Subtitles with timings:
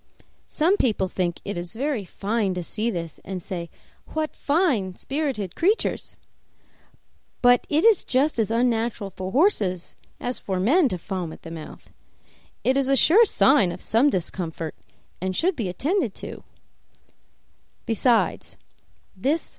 [0.47, 3.69] Some people think it very fine to see this, and say,
[4.15, 6.17] "What fine spirited creatures!"
[7.43, 11.51] But it is just as unnatural for horses as for men to foam at the
[11.51, 11.91] mouth;
[12.63, 14.73] it is a sure sign of some discomfort,
[15.21, 16.43] and should be attended to.